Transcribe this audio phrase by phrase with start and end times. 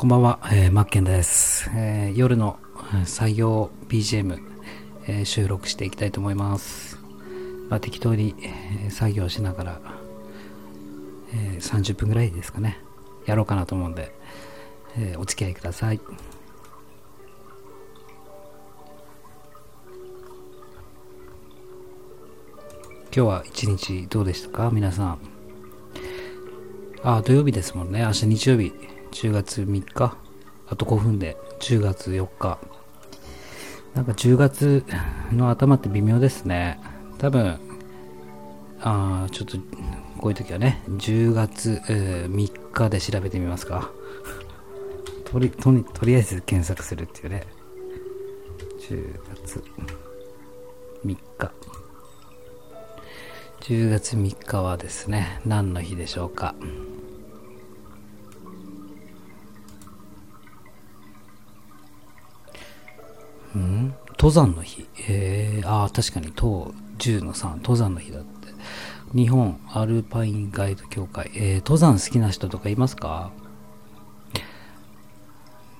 [0.00, 2.58] こんばんは、えー、マッケンです、えー夜の
[3.04, 4.42] 作業 BGM、
[5.06, 6.96] えー収録していきたいと思います。
[7.68, 9.80] まあ、適当に、えー作業しながら、
[11.34, 12.78] えー30分ぐらいですかね、
[13.26, 14.14] やろうかなと思うんで、
[14.96, 16.00] えーお付き合いください。
[16.02, 16.16] 今
[23.12, 24.70] 日は一日どうでしたか？
[24.72, 25.18] 皆さん。
[27.02, 28.00] あ、土曜日ですもんね。
[28.00, 28.72] 明日日曜日、
[29.12, 30.16] 10月3日？
[30.68, 32.58] あと5分で10月4日。
[33.94, 34.84] なんか10月
[35.32, 36.80] の頭って微妙ですね。
[37.18, 37.58] 多分、
[38.80, 39.58] あちょっと、
[40.18, 43.90] こういう時はね、10月、えー3日で調べてみますか。
[45.24, 47.46] とり、とに、とりあえず検索するっていうね。
[48.88, 49.62] 10月
[51.04, 51.18] 3日。
[53.60, 56.54] 10月3日はですね、何の日でしょうか。
[63.54, 64.86] うん登山の日。
[65.08, 68.48] えー、ああ、確かに、登10の3、登山の日だって。
[69.14, 71.30] 日本アルパインガイド協会。
[71.34, 73.30] えー、登山好きな人とかいますか？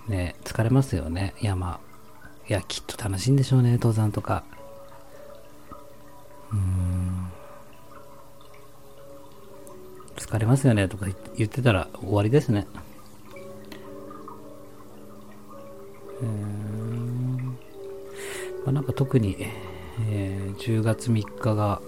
[0.08, 1.80] ね疲れますよね、山。
[2.48, 4.42] いや、きっと楽しいんでしょうね、登山とか
[6.50, 7.26] うん。
[10.16, 12.66] 疲れますよねとか言ってたら終わりですね。
[16.22, 16.69] うん
[18.64, 19.36] まあ、なんか特に、
[20.10, 21.80] えー10月3日が、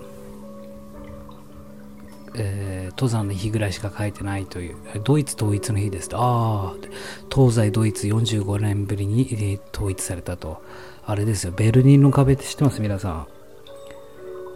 [2.34, 6.19] えー登山の日ぐらいしか書いてないという、ドイツ統一の日ですと。
[6.19, 6.75] ああ、
[7.34, 10.62] 東西ドイツ45年ぶりに統一されたと。
[11.05, 12.81] あれですよ、ベルリンの壁って知ってます？
[12.81, 13.27] 皆さん。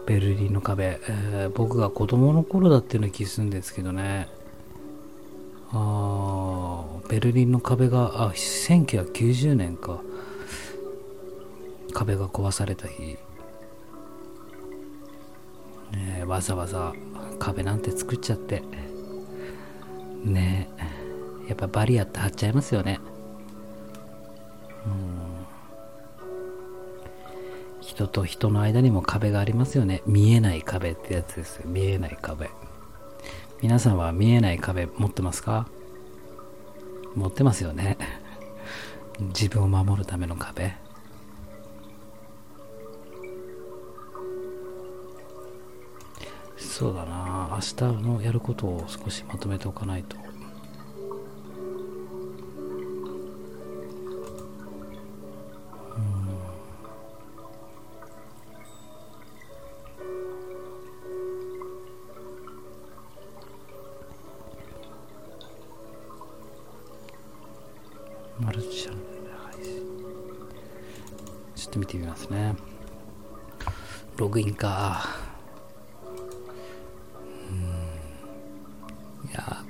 [0.05, 4.29] ベルリンの壁、えー僕が子供の頃だっていうような気するんですけどね
[5.71, 10.01] あーベルリンの壁があ1990年か
[11.97, 13.17] 壁が壊された日、
[15.93, 16.93] ね、わざわざ
[17.39, 18.61] 壁なんて作っちゃって
[20.23, 20.69] ね
[21.47, 22.99] えやっぱバリアって貼っちゃいますよね
[24.85, 25.17] うん
[27.81, 30.03] 人と人の間にも壁がありますよね。
[30.05, 31.63] 見えない壁ってやつですよ。
[31.65, 32.51] 見えない壁。
[33.61, 35.67] 皆さんは見えない壁持ってますか？
[37.15, 37.97] 持ってますよね。
[39.19, 40.75] 自分を守るための壁。
[46.57, 47.49] そうだな。
[47.51, 50.15] 明日のやることを少しまとめておかないと。
[68.39, 69.83] マルチチャンネル配信。
[71.55, 72.55] ちょっと見てみますね。
[74.15, 75.26] ログインか。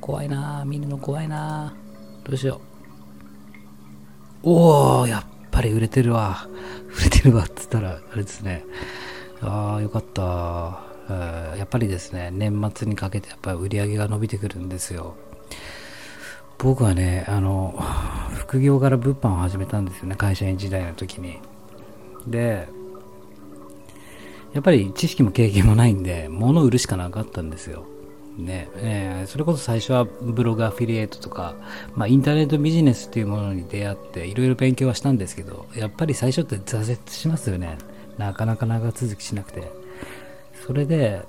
[0.07, 1.75] 怖いな見るの怖いな。
[2.23, 2.61] どうしよ
[4.43, 4.49] う。
[4.49, 6.47] おおやっぱり売れてるわ。
[6.97, 8.63] 売れてるわっつったらあれですね。
[9.41, 10.85] ああよかった。
[11.57, 15.15] やっぱりですね年末にかけてやっぱり売り上げが伸びてくるんですよ。
[16.57, 17.77] 僕はね、あの、
[18.33, 21.39] 副業から物販を始めたんですよね、会社員時代の時に。
[22.25, 22.69] で、
[24.53, 27.85] やっぱり知識も経験もないんで、物売るしかなかったんですよ。
[28.37, 31.55] ね、えーそれこそ最初はブログアフィリエイトとか、
[31.95, 37.77] まあ、インターネットビジネスっていうものに出会って、いろいろ勉強はしたんですけど、やっぱり最初って挫折しますよね。
[38.17, 39.71] なかなか長続きしなくて。
[40.65, 41.23] それで、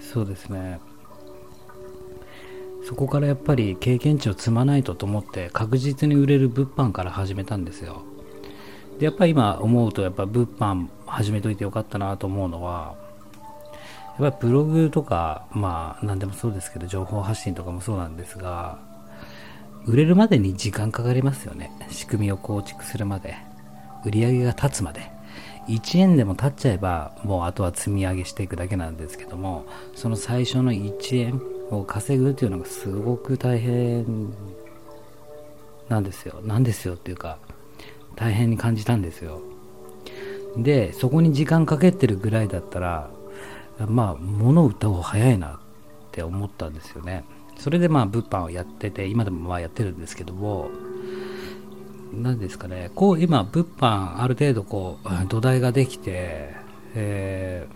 [0.00, 0.80] そうですね。
[2.84, 8.02] そこからやっぱり経験値を積まないとと思って確実に売れる物販から始めたんですよ。
[8.98, 12.96] で、やっぱり今思うとやっぱ物販始めといてよかったなと思うのは、
[14.18, 18.78] やっぱりブログとか、まあ何でもそうですけど情報発信とかもそうなんですが、
[19.86, 21.70] 売れるまでに時間かかりますよね。
[21.88, 23.36] 仕組みを構築するまで。
[24.04, 25.10] 売り上げが立つまで。
[25.68, 34.32] 1円でも立っちゃえば、もうあとは積み上げしていくだけなんですけども、その最初の1円を稼ぐっていうのがすごく大変
[35.88, 36.40] なんですよ。
[36.42, 37.38] なんですよっていうか、
[38.16, 39.40] 大変に感じたんですよ。
[40.56, 43.10] で、そこに時間かけてるぐらいだったら、
[43.86, 45.58] まあ、物を売った方が早いなっ
[46.10, 47.24] て思ったんですよね。
[47.56, 50.70] それでまあ、物販をやってて、今でもまあやってるんですけども、
[52.12, 56.54] 何ですかね、こう今、物販ある程度こう、土台ができて、
[56.94, 57.74] えー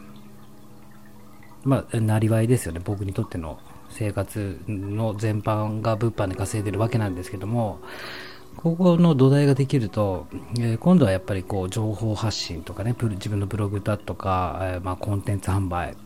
[1.65, 3.59] まあ、なりわいですよね、僕にとっての
[3.91, 7.81] 生活の全般が物販で稼いでるわけなんですけども。
[8.57, 10.27] ここの土台ができると、
[10.59, 15.97] えー、今度はやっぱりこう情報発信とかね自分のブログだとか、えー、まあ、コンテンツ販売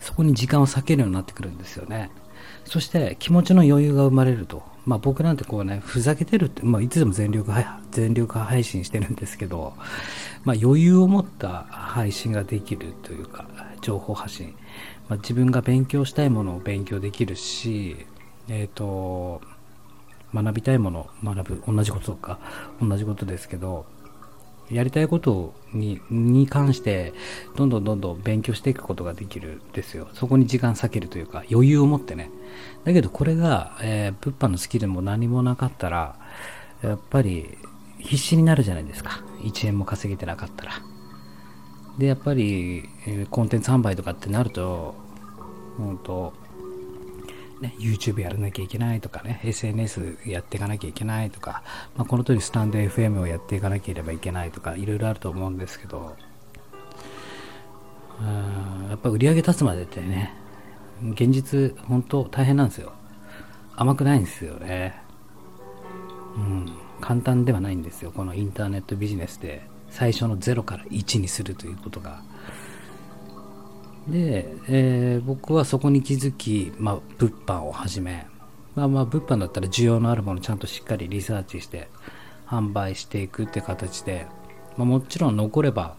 [0.00, 2.10] そこに時間を割けるようになってくるんですよね
[2.64, 7.52] そして気持ちの余裕が生まれるとまあ僕なんてこうね、ふざけてるって、まあいつでも全力
[7.90, 9.74] 全力配信してるんですけど、
[10.44, 13.48] まあ余裕を持った配信ができるというか、
[13.80, 14.54] 情報発信。
[15.08, 18.06] まあ、自分が勉強したいものを勉強できるし、
[18.48, 19.40] えっ、ー、と、
[20.34, 21.62] 学びたいもの学ぶ。
[21.66, 22.38] 同じことか、
[22.80, 23.86] 同じことですけど、
[24.70, 27.14] やりたいことにに関して
[27.54, 30.08] どんどんどんどん勉強していくことができるんですよ。
[30.14, 32.30] そこに時間割けるというか余裕を持ってね。
[32.84, 36.16] だけどこれが、えー、物販のスキルも何もなかったら
[36.82, 37.56] やっぱり
[37.98, 39.22] 必死になるじゃないですか。
[39.42, 40.72] 1円も稼げてなかったら。
[41.98, 44.94] で、やっぱり、えー、コンテンツ販売とかってなると、
[45.78, 46.32] 本当
[47.60, 51.62] ね、YouTube やらなきゃいけないとかね、SNS やっていかなきゃいけないとか、
[51.96, 56.16] まあ、この通りスタンド FM をやっていかなければいけないとか、いろいろあると思うんですけど、
[58.20, 60.34] うんやっぱ売り上げ立つまでってね、
[61.12, 62.92] 現実、本当大変なんですよ。
[63.74, 65.00] 甘くないんですよね。
[66.36, 68.12] うん、簡単ではないんですよ。
[68.12, 72.22] このインターネットビジネスで最初の0から1にするということが。
[74.08, 78.26] で、えー、僕はそこに気づき、まあ、物販を始め、
[78.74, 81.88] まあまあ、物販だったら需要のあるものをちゃんとしっかりリサーチして
[82.46, 84.26] 販売していくって形で、
[84.76, 85.96] まあ、もちろん残れば、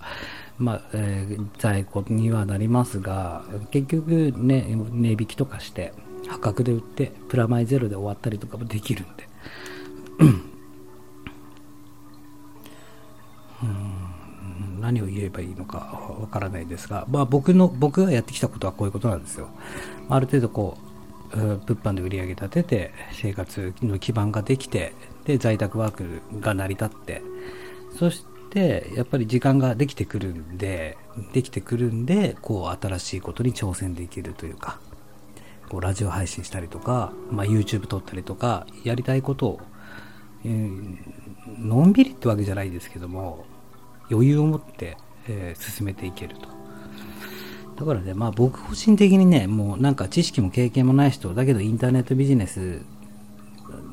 [0.58, 5.94] まあえー、在庫にはなりますが結局ね値引きとかして
[6.28, 9.28] 破格で売ってプラマイゼロで終わったりとかもできるんで。
[14.88, 19.50] 何を言えばいいのかわからないですが、まあ、僕の僕がやってきたことはこういうことなんですよ。
[20.08, 20.78] ある程度こ
[21.34, 24.94] う物販で売り上げ立てて生活の基盤ができて
[25.26, 27.22] で在宅ワークが成り立って
[28.00, 30.98] そしてやっぱり時間ができてくるんで
[31.34, 34.80] できてくるんでこう新しいことに挑戦できるというか
[35.68, 39.62] こうラジオ配信したりとか、まあ、YouTube 撮ったりとかやりたいことを、
[40.46, 40.98] えー、
[41.60, 43.44] のんびりってわけじゃないですけども
[44.10, 46.48] 余裕を持って、えー、進めていけると。
[47.78, 52.82] だからね、まあ僕個人的にね、もうなんか知識も経験もない人、だけどインターネットビジネス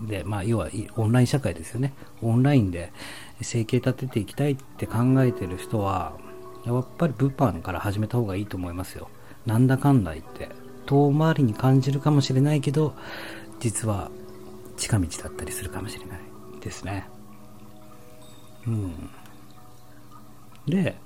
[0.09, 1.93] で、まあ要はオンライン社会ですよね。
[2.23, 2.93] オンラインで
[3.43, 6.17] 生計立てていきたいって考えてる人は、
[6.65, 9.09] やっぱり物販から始めた方がいいと思いますよ。
[9.45, 10.49] なんだかんだ言って。
[10.87, 12.95] 遠回りに感じるかもしれないけど、
[13.61, 14.11] 実は
[14.77, 16.21] 近道だったりするかもしれない
[16.61, 17.07] ですね。
[18.67, 19.11] うん。
[20.67, 20.97] で、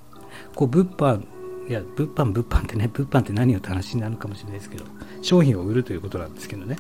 [0.55, 1.27] こう物販、
[1.69, 4.85] いや、物販、物販ってね、物販って何をって話になるかもしれないですけど、
[5.23, 6.77] 商品を売るということなんですけどね。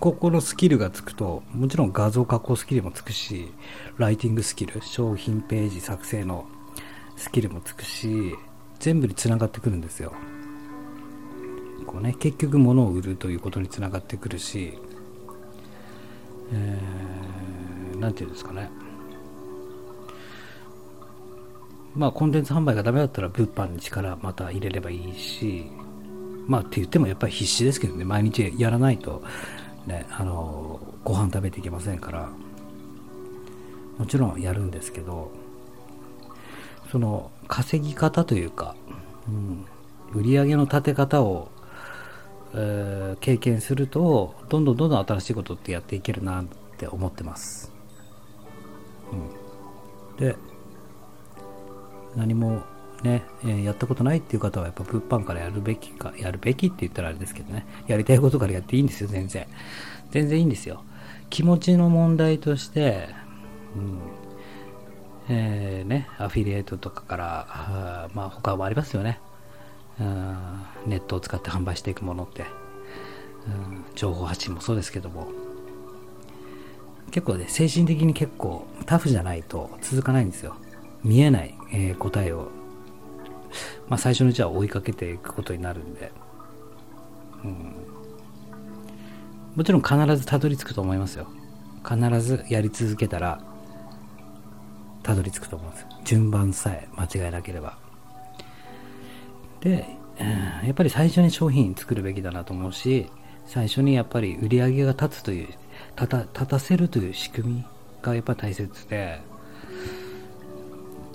[0.00, 3.52] ここのスキルがつくと、もちろん画像加工スキルもつくし、
[3.96, 6.46] ライティングスキル、商品ページ作成の
[7.16, 8.36] スキルもつくし、
[8.78, 10.12] 全部につながってくるんですよ。
[11.84, 14.78] こうね、結局物を売るということにつながってくるし、
[16.52, 18.70] えー、ていうんですかね。
[21.94, 25.70] まあコンテンツ販売がダメだったら物販に力また入れればいいし、
[26.46, 29.22] まあって言ってもやっぱり必死ですけどね、毎日やらないと、
[29.86, 32.28] ね、あの、ご飯食べていけませんから、
[33.98, 35.30] もちろんやるんですけど、
[36.90, 38.74] その稼ぎ方というか、
[39.28, 39.66] うん、
[40.14, 41.50] 売り上げの立て方を、
[42.54, 46.44] えー、経験すると、どんどんどんどん新しいことってやっていけるなっ
[46.78, 47.72] て思ってます。
[49.12, 49.16] う
[50.14, 50.36] ん、で、
[52.16, 52.62] 何も
[53.02, 59.46] ね、え、やったことないっていう方はやっぱ物販からやるべきか、やるべきって言ったらあれですけどね、やりたいことからやっていいんですよ、全然。
[60.10, 60.82] 全然いいんですよ。
[61.30, 63.08] 気持ちの問題として、
[63.76, 63.98] うん
[65.30, 69.20] えー、ね、アフィリエイトとかから、まあ他もありますよね。
[70.86, 72.46] ネットを使って販売していくものって、
[73.94, 75.28] 情報発信もそうですけども、
[77.10, 80.56] 結構ね、精神的に結構タフじゃないと続かないんですよ。
[81.04, 82.50] 見えない、えー、答えを、
[83.88, 86.12] まあ、最初のうちは追いかけていくことになるんで、
[87.44, 87.74] うん、
[89.54, 91.28] もちろん必ずたどり着くと思いますよ。
[91.86, 93.40] 必ずやり続けたら
[95.02, 97.78] たどり着くと思うんです順番さえ間違えなければ。
[99.60, 99.86] で、
[100.20, 103.10] うん、やっぱり最初に商品作るべきだなと思うし
[103.46, 105.46] 最初にやっぱり売り上げが立つという
[105.96, 107.64] 立た立たせるという仕組み
[108.02, 109.20] がやっぱり大切で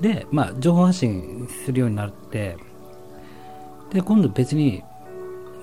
[0.03, 2.57] で、まあ、情報発信するようになって、
[3.93, 4.83] で、今度別に、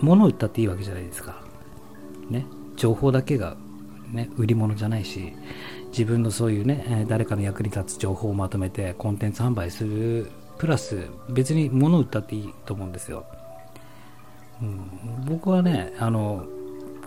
[0.00, 1.42] 物を売ったっていいわけじゃないですか。
[2.30, 2.46] ね。
[2.74, 3.58] 情報だけが、
[4.10, 5.34] ね、売り物じゃないし、
[5.90, 13.26] 自分のそういうね、誰かの役に立つ情報をまとめてコンテンツ販売する、プラス別に物を売ったっていいと思うんですよ。
[14.62, 14.90] うん、
[15.26, 16.46] 僕はね、あの、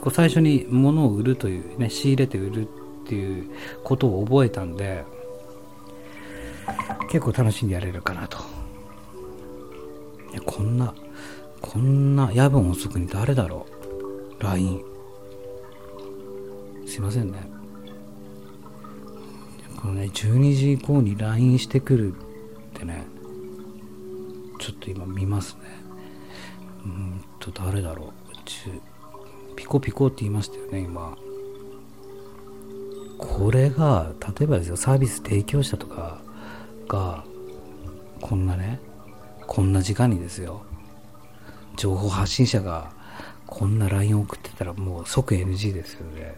[0.02, 3.50] こう最初に物を売るという、ね、仕入れて売るっていう
[3.84, 5.04] ことを覚えたんで、
[7.14, 8.40] 結構楽しんでやれるかなと。
[10.48, 10.96] こんな、
[11.62, 13.68] こんな夜分遅くに誰だろ
[14.40, 14.82] う ?LINE。
[16.88, 17.48] すいませんね。
[19.80, 22.16] このね、12時以降に LINE してくるっ
[22.74, 23.06] てね、
[24.58, 25.62] ちょっと今見ますね。
[26.84, 28.12] うんと、誰だろう？
[29.56, 31.16] ピコピコって言いましたよね、今。
[33.20, 36.24] これが、例えばですよ、サービス提供者とか
[36.88, 37.24] が、
[38.22, 38.80] こんなね、
[39.48, 40.64] こんな時間にですよ、
[41.76, 42.92] 情報発信者が
[43.48, 46.36] こんな LINE 送ってたらもう即 NG ですよね。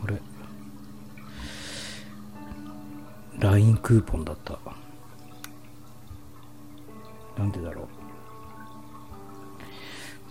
[0.00, 0.20] これ、
[3.38, 4.58] LINE クーポンだった。
[7.36, 7.98] なんでだろう。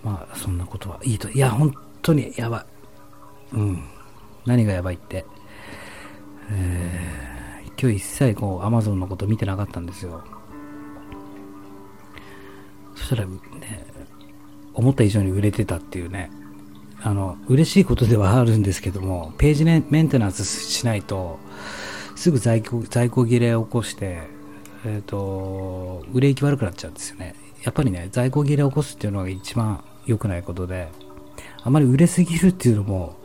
[0.05, 1.29] まあ、そんなことはいいと。
[1.29, 2.76] いや、本当にやばい。
[3.53, 3.83] うん。
[4.45, 5.25] 何がやばいって。
[6.49, 10.23] えー、今日一切こう、アマゾンのこと見てなかったんですよ。
[12.95, 13.37] そしたらね、
[14.73, 16.31] 思った以上に売れてたっていうね。
[17.01, 21.39] あの、嬉しいことではあるんですけども、ページメンテナンスしないと、
[22.15, 24.23] すぐ在庫在庫切れを起こして、
[24.85, 27.35] えっ、ー、と、売れ行き悪くなっちゃうんですよね。
[27.63, 30.89] やっぱりね、在庫切れを起こすっていうのが一番良くないことで、
[31.63, 33.17] あまり売れすぎるっていうのも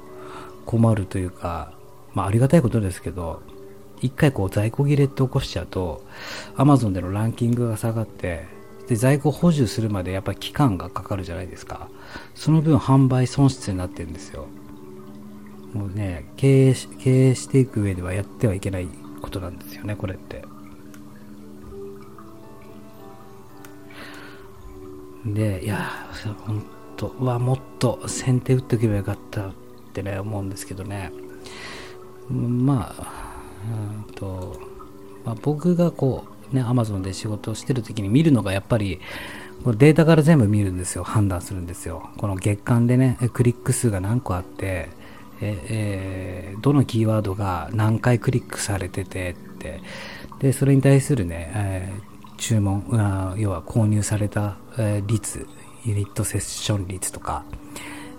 [0.64, 1.72] 困るというか、
[2.14, 3.42] まあありがたいことですけど、
[4.00, 6.02] 一回こう在庫切れって起こしちゃうと、
[6.56, 8.46] Amazon でのランキングが下がって、
[8.88, 11.88] で、在庫補充するまでやっぱり期間がかかるじゃないですか。
[12.34, 14.46] その分販売損失になってるんですよ。
[15.72, 18.88] もうね、経営し経営していく上ではやってはいけない
[19.22, 20.44] ことなんですよね、これって。
[25.24, 25.78] で、いや、
[26.44, 26.64] 本
[26.96, 29.52] 当はもっと先手打っておけばよかった
[29.92, 31.12] ってね、思うんですけどね。
[32.28, 33.34] まあ、
[34.08, 34.60] うんと、
[35.24, 39.00] まあ、僕がこう、ね、アマゾンで仕事をしてる時に見るのがやっぱり、
[39.64, 41.04] データから全部見るんですよ。
[41.04, 42.10] 判断するんですよ。
[42.16, 44.88] この月間でね、クリック数が何個あって、
[45.40, 49.80] ええー、どのキーワードが何回クリックされててって、
[50.40, 52.82] で、それに対するね、えー注文、
[53.38, 55.46] 要は購入されたえ、率、
[55.84, 57.44] ユニットセッション率とか、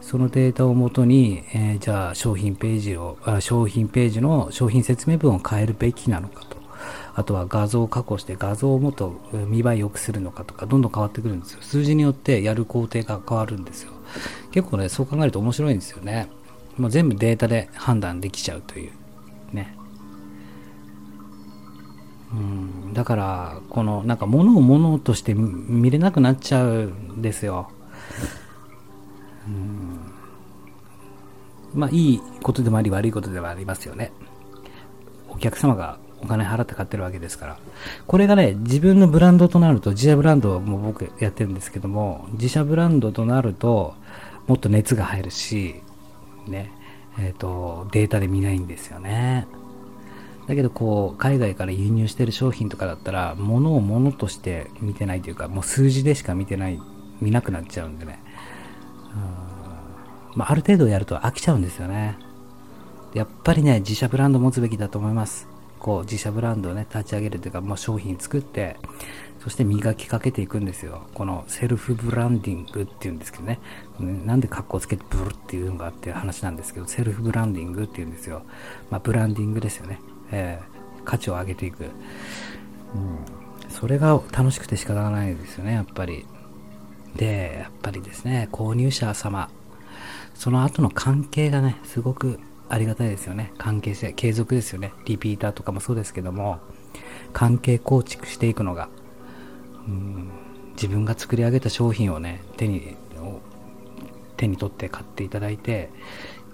[0.03, 6.57] そのデータをもとに、えー、じゃあ商品ページをあ、商品ページの商品説明文を変えるべきなのかと。
[7.15, 11.61] あとは画像を加工して画像をもっと見栄え良くするのかとか、どんどん変わってくるんですよ。
[11.61, 13.91] 数字によってやる工程が変わるんですよ。
[14.51, 16.29] 結構ね、そう考えると面白いんですよね。
[16.77, 18.91] もう全部データで判断できちゃうという。
[19.51, 19.75] ね。
[22.33, 27.69] うん、だからこのなんか物を物として見れなくなっちゃうんですよ、
[29.47, 29.92] うん、
[31.73, 34.11] まあいいことでもあり悪いことではありますよね。
[35.29, 37.57] お客様がお金払って買ってるわけですから。
[38.07, 43.93] これがね自分のブランドとなると自社ブランドも僕やってるんですけども自社ブランドとなると
[44.47, 45.75] もっと熱が入るし
[46.47, 46.71] ね
[47.19, 49.47] えっ、ー、とデータで見ないんですよね。
[50.47, 56.79] だけどこう海外から輸入してる商品とかだったら物を物として見てないというかもう数字でしか見てない
[57.21, 58.19] 見なくなっちゃうんでね。
[59.15, 59.52] うん。
[60.35, 62.17] まあ、ある程度やると飽きちゃうんですよね。
[63.13, 65.47] やっぱりね自社ブランド持つべきだと思います。
[65.79, 68.77] こう自社ブランドをね立ち上げるというかもう商品作って
[69.43, 71.07] そして磨きかけていくんですよ。
[71.13, 73.59] このセルフブランディングっていうんですけどね。
[73.99, 78.41] なんで格好つけてブルっていうのがあっていう話なんですけどセルフブランディングっていうんですよ。
[78.89, 79.99] まあブランディングですよね。
[80.31, 81.89] えー、価値を上げていく、うん、
[83.69, 86.25] それが楽しくて仕方がないですよねやっぱり。
[87.15, 89.49] でやっぱりですね購入者様。
[90.33, 93.53] その後の関係がねすごくありがたいですよね。
[93.57, 94.93] 関係性継続ですよね。
[95.05, 96.59] リピーターとかもそうですけども
[97.33, 98.89] 関係構築していくのが、
[99.87, 100.29] うん、
[100.73, 102.95] 自分が作り上げた商品をね手に
[104.37, 105.89] 手に取って買っていただいて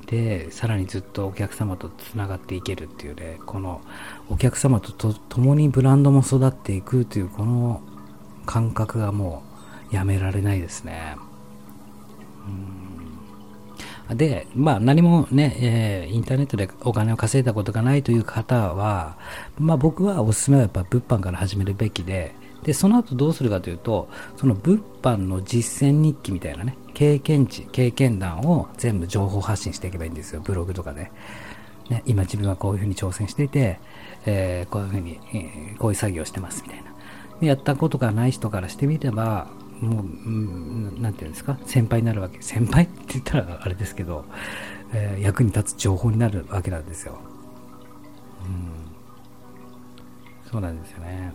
[0.06, 3.82] でさらにずっとお客様とつながっていけるっていうねこの
[4.30, 7.82] お客様とと共にブランドも育っていくというこの
[8.46, 9.44] 感覚がも
[9.92, 11.16] うやめられないですね。
[12.48, 12.79] うん。
[14.16, 19.18] で、まあ何もね、えー、インターネットでお金を稼いだことがないという方は、
[19.60, 31.12] まあ僕はおすすめはやっぱ物販から始めるべきで、で、その後どうするかというと、その物販の実践日記みたいなね、経験値、経験談を全部情報発信していけばいいんですよ、ブログとかで。
[31.90, 33.80] ね、今自分はこういうふうに挑戦していて、
[34.26, 36.90] えー、こういうふうに、えー、こういう作業してますみたいな。
[37.42, 39.48] やったことがない人からしてみれば、
[39.82, 42.42] もう、うん、なんていうんですか、先輩になるわけ。
[42.42, 42.86] 先輩？
[42.86, 44.26] って言ったらあれですけど、
[44.92, 47.20] えー、役に立つ情報になるわけなんですよ。
[48.46, 48.50] う
[50.48, 50.50] ん。
[50.52, 51.34] そうなんですよね。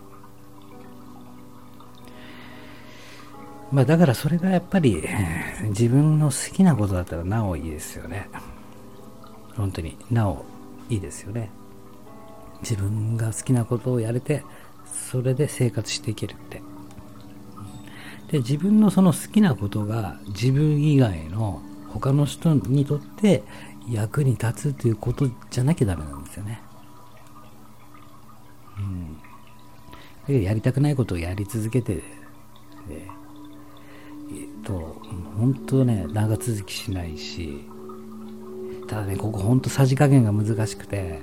[3.71, 5.03] まあだからそれがやっぱり
[5.69, 8.29] 自分の好きなことだったらなおいいですよね。
[9.57, 10.45] 本当になお
[10.87, 11.49] いいですよね。
[12.61, 14.43] 自分が好きなことをやれて、
[14.85, 16.61] それで生活していけるって。
[18.31, 23.43] で、自分のその好きなことが自分以外の他の人にとって
[23.89, 26.61] 役に立つということじゃなきゃダメなんですよね。
[28.79, 29.17] うん。
[30.27, 32.03] でやりたくないことをやり続けて、
[32.89, 33.07] え
[34.61, 35.01] っと、
[35.37, 37.63] 本当ね、長続きしないし、
[38.87, 41.21] ただね、ここ本当さじ加減が難しくて、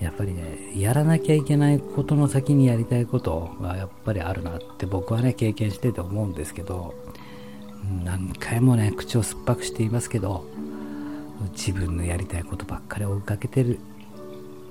[0.00, 6.94] やっぱりね、やらなきゃいけないことの先にやりたいことがやっぱりあるなって僕はね、経験してて思うんですけど、
[8.04, 10.44] 何回もね、口を酸っぱくしていますけど、
[11.52, 13.78] 自分のやりたいことばっかり追いかけてる。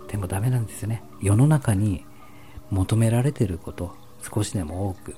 [0.07, 1.03] でもダメなんですよね。
[1.21, 2.05] 世の中に
[2.69, 5.15] 求められてること、少しでも多く、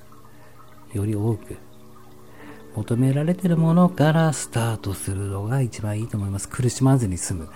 [0.92, 1.56] より多く、
[2.76, 6.48] 求められてるものからスタートするのが一番いいと思います。
[6.48, 7.48] 苦しまずに済む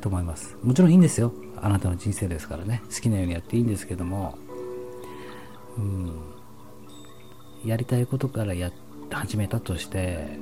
[0.00, 0.56] と思います。
[0.62, 1.32] もちろんいいんですよ。
[1.62, 2.82] あなたの人生ですからね。
[2.88, 4.38] 好きなようにやっていいんですけども、
[5.76, 6.12] うん、
[7.64, 8.72] やりたいことからや
[9.10, 10.38] 始めたとして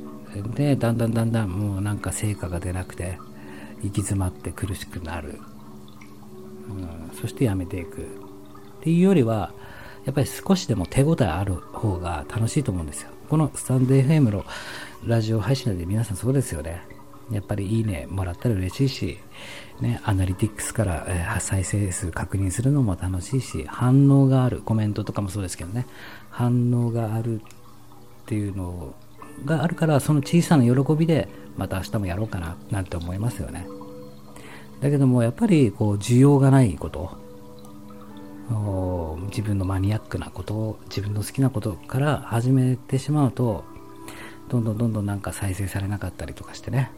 [0.54, 3.18] でだんだんだんだんもうなんか成果が出なくて
[3.82, 5.40] 行き詰まって苦しくなる、
[6.68, 8.02] うん、そしてやめていく。
[8.02, 9.52] っていうよりは
[10.04, 13.10] やっぱり少しでも手応えある方が楽しいと思うんですよ。
[13.28, 14.44] このスタンド FM の
[15.04, 16.97] ラジオ配信で皆さんそうですよね。
[17.30, 19.18] やっぱりいいねもらったら嬉しいし、
[19.80, 25.86] ね、アナリティクスから、えー、再生数確認するのも楽しいし、反応がある、コメントとかもそうですけどね、
[26.30, 27.44] 反応があるっ
[28.26, 28.94] ていうの
[29.44, 33.66] があるから、その小さな喜びで、また明日もやろうかな、なんて思いますよね。
[34.80, 37.18] だけども、やっぱり、こう、需要がないこと、
[39.26, 43.64] 自分のマニアックなことを、自分の好きなことから始めてしまうと、
[44.48, 46.90] どんどんどんどんなんか再生されなかったりとかしてね、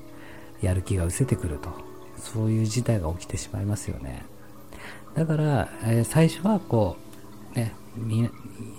[0.62, 1.90] やる気が失せてくると。
[2.20, 4.22] そういう事態が起きてしまいますよね。
[5.14, 6.96] だから、えー、最初はこ
[7.54, 7.74] う、ね、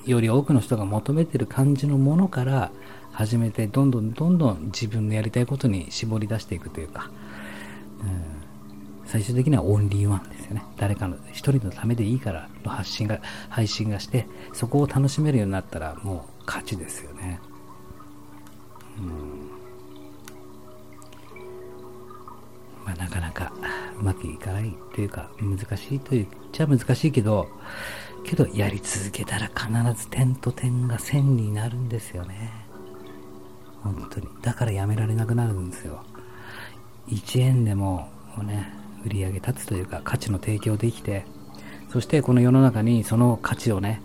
[0.06, 2.72] より多くの人が求めてる感じのものから
[3.12, 7.12] 始めて、どんどんどんどん自分のやりたいことに絞り出していくというか、
[8.02, 10.64] うん、最終的にはオンリーワンですよね。
[10.78, 17.40] 誰かの一人のためでいいからの発信が、配信がして、そこを楽しめるようになったらもう勝ちですよね。
[19.00, 19.61] うん
[22.86, 23.52] まあ、なかなか
[24.00, 27.48] うまくいかないというか、難しいと言っちゃ難しいけど、
[28.24, 32.52] けどやり続けたら必ず点と点が線になるんですよね。
[33.84, 34.28] 本当に。
[34.42, 36.04] だからやめられなくなるんですよ。
[37.10, 38.10] 1円でも
[38.44, 38.74] ね、
[39.06, 41.26] 売り上げ立つというか価値の提供できて、
[41.92, 44.02] そしてこの世の中にその価値をね、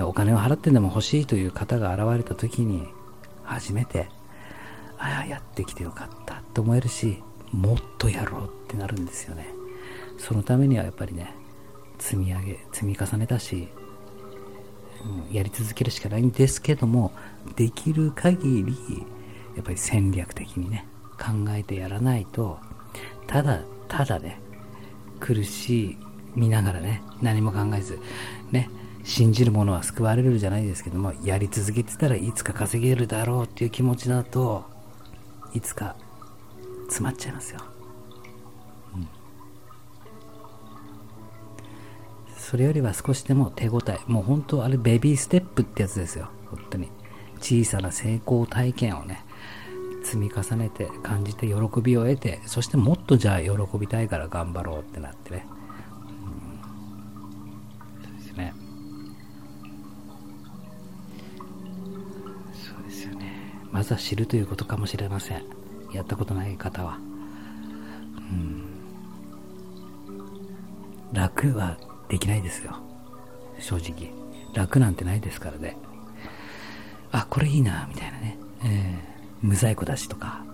[0.00, 2.88] お金を払ってでも欲しいという方が現れた時に、
[3.44, 4.08] 初めて、
[4.98, 9.46] ああ、やってきてよかったと思えるし、もっとやろうってなるんですよね。
[10.18, 11.34] そのためにはやっぱりね
[11.98, 13.68] 積み上げ積み重ねたし、
[15.28, 17.12] うん、やり続けるしかないんですけども
[17.56, 19.06] できる限り
[19.56, 20.86] やっぱり戦略的にね
[21.18, 22.58] 考えてやらないと
[23.26, 24.40] ただただね
[25.20, 25.98] 苦しい
[26.34, 27.98] 見ながらね何も考えず
[28.50, 28.70] ね
[29.04, 34.64] 信じるものは救われるじゃないですけどもやり続けてたらいつか稼げるだろうっていう気持ちだと
[35.52, 35.96] いつか
[36.88, 37.60] 詰まっちゃいますよ、
[38.94, 39.08] うん、
[42.36, 43.98] それよりは少しでも手応え。
[44.06, 46.28] もう本当あれベビーステップってやつですよ。
[46.50, 46.90] 本当に。
[47.40, 49.24] 小さな成功体験をね
[50.04, 55.46] 積み重ねて感じて喜びを得てそしてもっとじゃあ喜びたいから頑張ろうってなってね、
[56.08, 56.14] う
[58.00, 58.54] ん、そうですね。
[62.52, 63.32] そうですよね。
[63.72, 65.61] まずは知るということかもしれません。
[65.92, 66.98] やったことない方は。
[68.30, 68.64] うん。
[71.12, 71.76] 楽は
[72.08, 72.76] できないですよ。
[73.58, 74.12] 正直。
[74.54, 75.76] 楽なんてないですからね。
[77.10, 78.38] あ、これいいな、みたいなね。
[78.64, 80.44] えー、無在庫だしとか。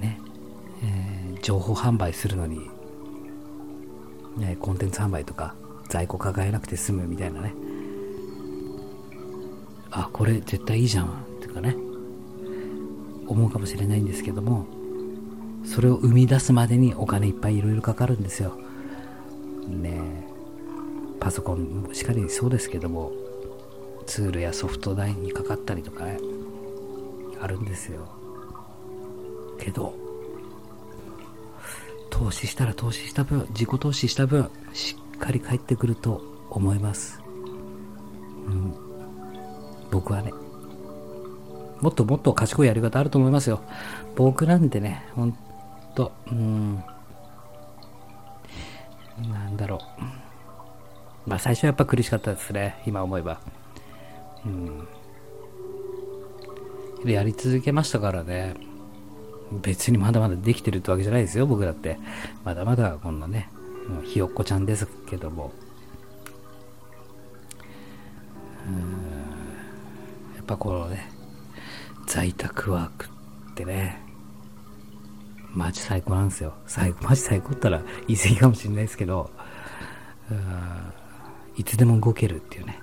[0.00, 0.20] ね
[0.82, 2.70] えー、情報販売するのに、
[4.36, 5.54] ね、コンテンツ販売とか
[5.88, 7.54] 在庫抱えなくて済むみたいなね
[9.90, 11.08] あこれ絶対いいじゃんっ
[11.40, 11.76] ていうかね
[13.26, 14.66] 思うかもしれないんですけども
[15.64, 18.56] それを生み出すまでにお金いっぱいいろいろかかるんですよ。
[19.68, 20.26] ね
[21.18, 23.10] パソコンもしかりそうですけども
[24.06, 26.18] ツールやソフト代にかかったりとかね
[27.40, 28.08] あるんですよ。
[29.58, 29.94] けど
[32.10, 37.20] 投資したら投資した分自己投資した分しっかり返ってくると思います。
[38.46, 38.74] うん。
[39.90, 40.32] 僕はね
[41.80, 43.60] もっともっと賢いやり方あると思いますよ。
[44.14, 45.36] 僕なんてねほん
[45.94, 46.82] とうん。
[49.30, 49.80] なんだろ
[51.26, 51.28] う。
[51.28, 53.40] まあ最初はやっぱ苦しかったですね今思えば。
[54.44, 54.88] うん。
[57.04, 58.54] やり続けましたからね。
[59.62, 61.98] 別にまだまだできてるってわけじゃないですよ僕だって。
[62.44, 63.48] まだまだこんなね
[64.04, 65.52] ひよっこちゃんですけども。
[68.66, 68.80] うん。
[70.36, 71.10] やっぱこのね
[72.06, 74.02] 在宅ワークってね。
[75.52, 76.54] マジ最高なんですよ。
[76.66, 79.30] 最高 マジ最高ったら言い過ぎかもしれないですけど。
[81.56, 82.80] いつでも動けるっていうね。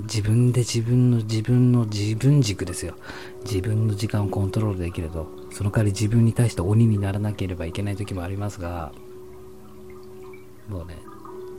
[0.00, 2.94] 自分で自分の自分の自分軸ですよ。
[3.44, 5.28] 自分の時間をコントロールできると。
[5.50, 8.92] その代わり自分に対して鬼にならなければいけない時もありますが。
[10.68, 10.98] もうね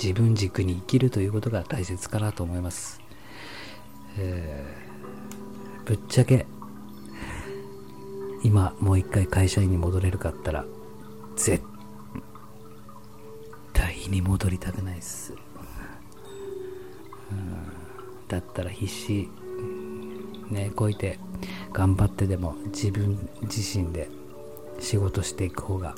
[0.01, 3.01] 自分軸に生きるということが大切かなと思います、
[4.17, 6.45] えー、ぶっちゃけ
[8.43, 10.65] 今もう一回会社員に戻れるかったら
[11.35, 11.63] 絶
[13.73, 15.33] 対に戻りたくないっす、
[18.27, 19.29] だったら必死。
[20.49, 21.19] ねこいて
[21.71, 24.09] 頑張ってでも自分自身で
[24.79, 25.93] 仕事していく方が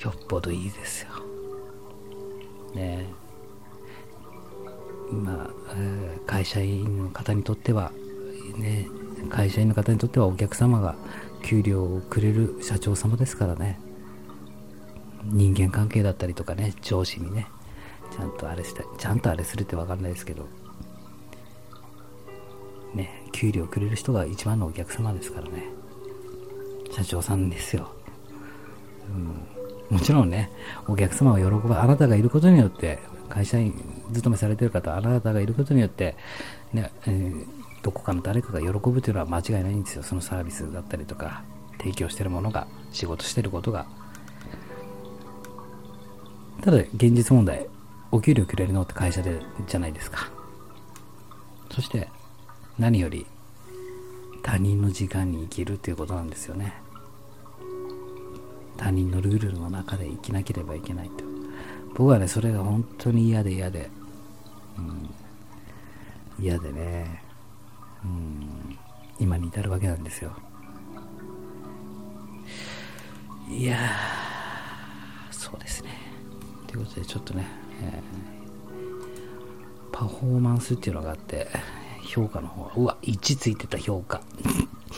[0.00, 1.08] よっぽどいいですよ。
[2.74, 3.06] ね。
[5.10, 7.92] まあ、えー、会社員の方にとっては
[8.56, 8.88] ね
[9.26, 10.94] 会社員の方にとってはお客様が
[11.42, 13.80] 給料をくれる社長様ですからね。
[15.24, 17.48] 人間関係だったりとかね上司にね
[18.12, 20.46] ちゃんとあれしてちゃんとあれするって分かんないですけど。
[22.94, 25.64] ね給料くれる人が一番のお客様ですからね。
[26.96, 27.90] 社長さんですよ、
[29.90, 30.50] うん、もちろんね
[30.88, 33.74] お客様を喜ばあなたがいることによって会社員
[34.14, 36.16] 勤めされてる方あなたがいることによって
[36.72, 37.55] ね、えー
[37.86, 40.02] どこかの誰かが喜ぶというのは間違いないんですよ。
[40.02, 41.44] そのサービスだったりとか
[41.78, 43.86] 提供してるものが仕事してることが。
[46.62, 47.68] ただ現実問題
[48.10, 50.32] お給料くれるのって会社でじゃないですか。
[51.70, 52.08] そして
[52.76, 53.24] 何より
[54.42, 56.74] 他人の時間に生きるっていうことなんですよね。
[58.76, 61.24] 他人のルールの中で生きなければいけないと。
[61.94, 63.90] 僕はねそれが本当に嫌で嫌で、
[64.76, 65.08] うん、
[66.40, 67.25] 嫌でね。
[68.04, 68.78] うん。
[69.18, 70.32] 今に至るわけなんですよ。
[73.48, 73.78] いや
[75.30, 75.90] そうですね。
[76.66, 77.46] ということでちょっとね、
[77.82, 81.48] えー、パフォーマンスっていうのがあって
[82.02, 82.62] 評価の方。
[82.64, 84.20] はうわ1ついてた評価。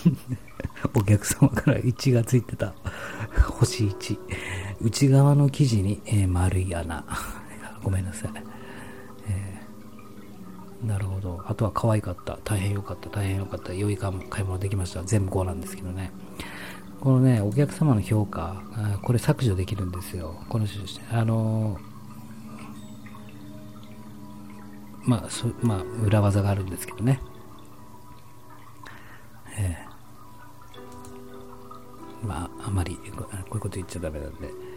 [0.95, 2.75] お客様から1がついてた。
[3.59, 4.19] 星1
[4.81, 7.05] 内側の生地に、えー、丸い穴。
[7.83, 8.58] ごめんなさい
[10.83, 11.43] なるほど。
[11.47, 12.39] あとは可愛かった。
[12.45, 13.09] 大変良かった。
[13.11, 13.73] 大変良かった。
[13.75, 15.03] 良い買い物できました。
[15.03, 16.13] 全部こうなんですけどね。
[17.01, 18.63] このね、お客様の評価、
[19.03, 20.35] これ削除できるんですよ。
[20.49, 20.67] この、
[21.13, 21.79] あの
[25.05, 27.21] まあ、そまあ、裏技があるんですけどね。
[29.57, 29.89] ええ
[32.27, 34.68] まあ、あまりこういうこと言っちゃダメなんで。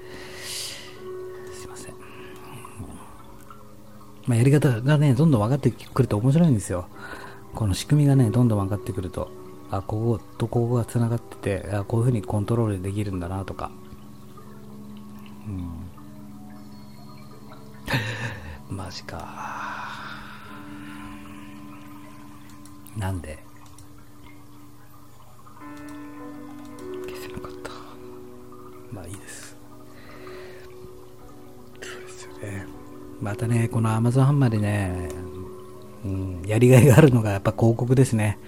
[4.27, 6.87] まあ、やり方がね、どんどん分かってくると面白いんですよ。
[7.55, 9.31] この仕組みがね、どんどん分かってくると、
[9.71, 13.71] あ、こことここが繋がってて、あこういう風にコントロールできるんだなとか。
[15.47, 15.51] う
[18.73, 18.77] ん。
[18.77, 19.27] マジか。
[22.97, 23.43] なんで？
[27.07, 27.71] 消せなかった。
[28.91, 29.50] まあいいです。
[33.21, 35.09] またね、この Amazon ハンマーでね、
[36.03, 38.39] うん、やりがいがあるのがやっぱ広告ですね。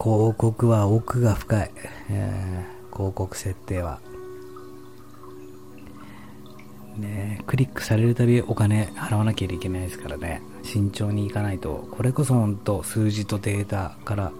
[0.00, 1.70] 広告は奥が深い。
[2.10, 4.00] えー、広告設定は。
[6.96, 10.42] ね、クリックされるたびお金払わなきゃいけないですからね。
[10.64, 11.86] 慎重にいかないと。
[11.92, 14.32] これこそ本当数字とデータから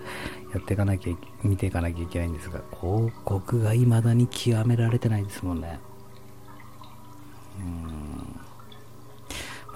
[0.53, 5.79] やっていかなきゃ見ていかなきゃいけないんですが広告が未だに極められてないですもんね
[7.61, 8.38] うん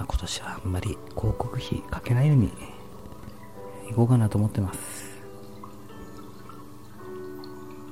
[0.02, 2.52] あ、今年はあんまり広告費かけないように
[3.90, 5.12] いこうかなと思ってます。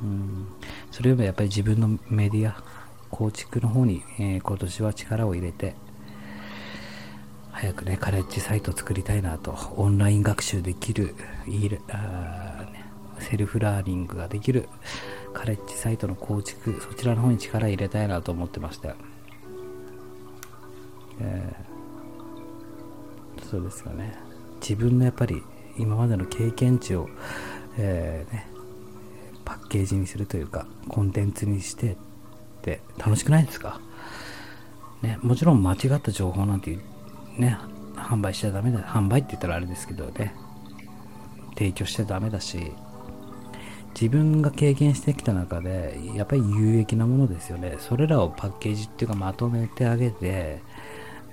[0.02, 0.46] うん。
[0.90, 2.62] それよりもやっぱり自分のメディア
[3.10, 5.74] 構築の方に、えー、今年は力を入れて
[7.52, 11.14] 早くねカレッジサイト作りたいなとオンライン学習できる
[11.46, 12.66] いるあ、
[13.18, 14.68] セルフラーニングができる
[15.34, 18.96] カレッジサイトの構築そちらの方に力入れたいなと思ってました
[21.22, 21.69] えー、
[23.50, 24.14] そうですよね。
[24.60, 25.42] 自分のやっぱり
[25.76, 27.08] 今までの経験値を、
[27.78, 28.46] えー、ね、
[29.44, 31.96] パッケージにするというかコンテンツにしてっ
[32.62, 33.80] て楽しくないですか、
[35.02, 36.78] ね、もちろん間違った情報なんて
[37.36, 37.58] ね
[37.96, 40.34] 販売しちゃダメだ販売って言ったらあれですけどね
[41.54, 42.72] 提供しちゃダメだし
[43.94, 47.76] 自分が経験してきた中でやっぱり有益なものですよね。
[47.80, 50.62] それらをパッケージっていうかまとめてあげて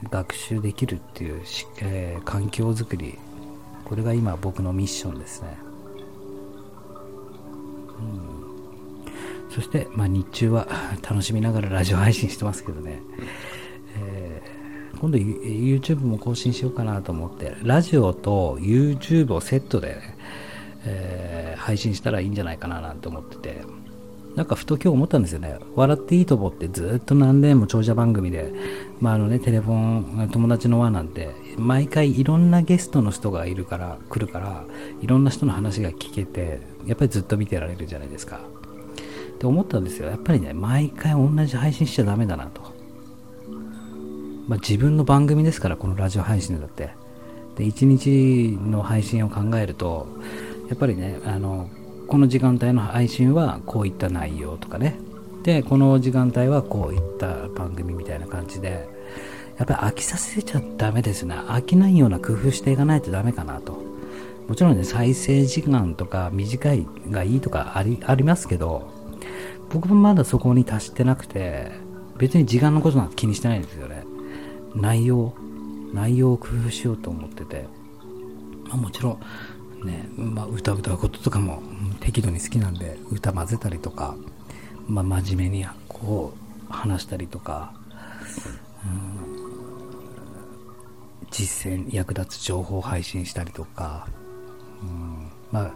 [0.10, 1.41] 学習できるっていう、
[1.81, 3.17] えー、環境づくり
[3.86, 5.57] これが今僕のミッションですね、
[7.99, 10.67] うん、そして、まあ、日中は
[11.01, 13.01] 楽しみながらラジオ配信してますけどね、
[13.97, 20.17] えー、今度 YouTube も更新しようかなと思ってラジオと YouTube をセットで、ね、
[20.86, 23.87] えー、配信したらいいんじゃないかななんて思ってて。
[24.38, 25.58] なんかふと今日思ったんですよね。
[25.76, 28.54] 笑っていいと思ってずっと何年も長者番組で、
[29.00, 34.63] まああのね、テレフォン、友達の輪なんて、毎回いろんなゲストの人がいるから、来るから、
[35.02, 38.41] いろんな人の話が聞けて、やっぱりずっと見てられるじゃないですか。
[39.34, 40.08] って思ったんですよ。
[40.08, 42.62] やっぱりね、毎回同じ配信しちゃダメだなと。
[44.47, 46.91] まあ自分の番組ですから、このラジオ配信だって。
[47.56, 50.08] で、1日の配信を考えると、
[50.69, 51.71] やっぱりね、あの、
[52.08, 54.98] この時間帯の配信はこういった内容とかね。
[55.43, 58.88] でこの時間帯はこういった番組みたいな感じで。
[59.58, 61.36] やっぱり飽きさせちゃダメですね。
[61.36, 63.78] 飽きないような工夫していかないとダメかなと。
[64.48, 68.89] もちろんね再生時間とか短いがいいとかありありますけど
[69.70, 71.72] 僕もまだそこに達してなくて
[72.17, 74.04] 別に時間のことなんて気にしてないんですよね。
[74.76, 75.34] 内容
[75.93, 77.65] 内容を工夫しようと思ってて、
[78.70, 79.20] まあ、もちろん
[79.88, 81.62] ねまあ、歌歌うこととかも
[82.00, 84.15] 適度に好きなんで歌混ぜたりとか、
[84.88, 86.34] まあ、真面目にこ
[86.69, 87.73] う話したりとか、
[88.86, 94.08] うん、実践役立つ情報を配信したりとか、
[94.82, 95.73] うん、まあ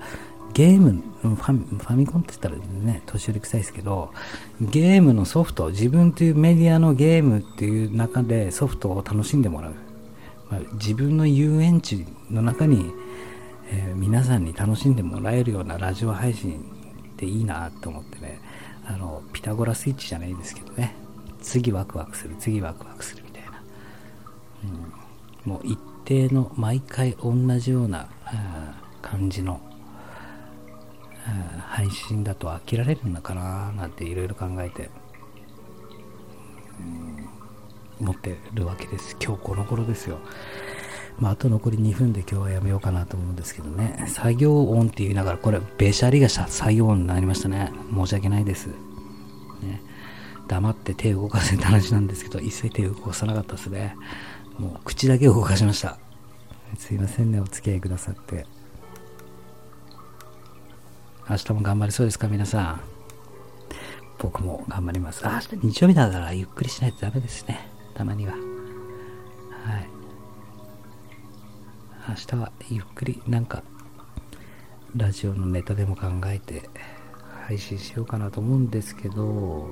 [0.54, 4.12] ゲームファミ、ファミコンって言ったらね、年寄り臭いですけど、
[4.60, 9.74] ゲームのソフト、自分というメディアのゲームっていう中でソフトを楽しんでもらう。
[10.50, 12.92] まあ、自分の遊園地の中に
[13.74, 16.60] えー、皆さんに楽しんでもらえるようなラジオ配信
[17.14, 18.42] っていいなと思ってね
[18.86, 20.96] あのピタゴラスイッチじゃないですけどね。
[21.42, 23.64] 次ワクワクする次ワクワクするみたいな、
[25.46, 28.08] うん、もう一定の毎回同じような
[29.02, 29.60] 感じの
[31.68, 34.90] 配信だと飽きられるのかななんていろいろ考えて、
[36.80, 37.30] うん、
[38.02, 39.16] 思ってるわけです。
[39.24, 40.20] 今日この頃ですよ。
[41.20, 44.06] まあ、あと残り2分で今日はやめようかなと思うんですけどね。
[44.08, 47.72] 作業音って言いながら、これ、べしゃりが作業音になりましたね。
[47.94, 48.68] 申し訳ないです。
[48.68, 49.82] ね、
[50.48, 53.96] 黙って手を動かせって話なんですけど、一切手を動かさなかったですね。
[54.58, 56.00] もう口だけ動かしました。
[56.78, 58.46] すいませんね、お付き合いくださって。
[61.30, 62.82] 明日も頑張りそうですか、皆さん。
[64.18, 65.24] 僕も頑張ります。
[65.24, 67.68] 明日日曜日だからゆっくりしないとダメですね。
[67.96, 68.34] たまには。
[68.34, 70.01] はい。
[72.12, 73.64] 明日はゆっくりなんか
[74.98, 76.70] ラジオのネタでも考えて
[77.48, 79.70] 配信しようかなと思うんですけど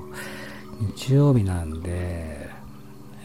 [0.96, 2.48] 日曜日なんで、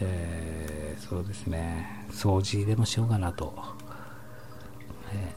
[0.02, 3.58] えー、そうですね掃除でもしようかなと、
[5.14, 5.34] え、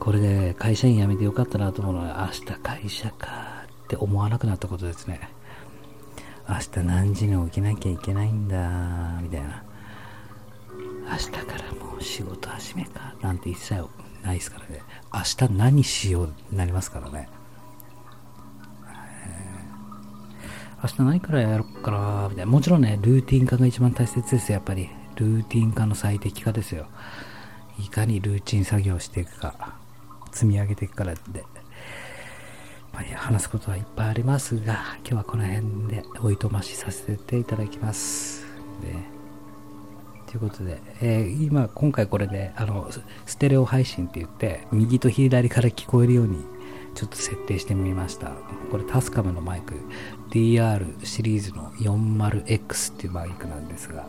[0.00, 5.28] これで会社員辞めてよかったなと思うのは明日会社かって思わなくなったことですね。
[6.48, 9.63] 明日何時に起きなきゃいけないんだみたいな。
[11.10, 13.82] 明日からもう仕事始めかなんて一切
[14.22, 14.82] ないですからね。
[15.12, 17.28] 明日何しようになりますからね。
[20.82, 22.50] 明日何からやろうかなみたいな。
[22.50, 26.86] もちろんねルーティン化が一番大切ですやっぱりルーティン化の最適化ですよ。
[27.78, 29.74] いかにルーチン作業していくか。
[30.32, 31.44] 積み上げていくからで
[32.92, 38.44] まあ、話すことはいっぱいありますが今日はこの辺でおいとましさせていただきます。
[38.80, 39.13] で
[40.34, 42.90] ということで、えー今、今回これで、あの、
[43.24, 46.44] ステレオ配信って言って、右と左から聞こえるように、
[46.96, 48.32] ちょっと設定してみました。
[48.72, 49.74] これタスカムのマイク、
[50.30, 54.08] DR シリーズの 40X っていうマイクなんですが、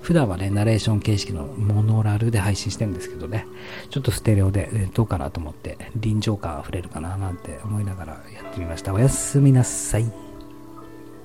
[0.00, 3.46] 普段はね、ナレーション形式のモノラルで配信してるんですけどね、
[3.90, 8.92] ちょっとステレオでどうかなと思って、臨場感あふれるかななんて思いながらやってみました。
[8.92, 10.12] おやすみなさい。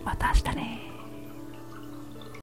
[0.05, 0.86] また明日ね